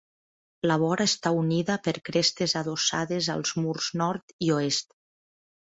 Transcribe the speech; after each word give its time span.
La 0.69 0.77
vora 0.83 1.05
està 1.09 1.31
unida 1.41 1.75
per 1.89 1.93
crestes 2.09 2.57
adossades 2.63 3.31
als 3.37 3.55
murs 3.61 3.93
nord 4.05 4.37
i 4.49 4.53
oest. 4.59 5.01